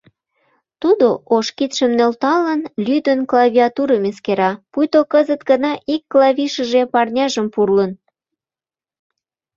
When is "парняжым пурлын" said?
6.93-7.91